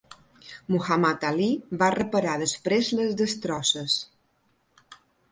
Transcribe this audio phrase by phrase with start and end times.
[0.75, 1.49] Muhammad Ali
[1.81, 3.99] va reparar després les destrosses.